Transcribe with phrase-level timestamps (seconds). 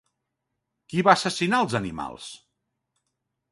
[0.93, 2.33] Qui va assassinar els animals?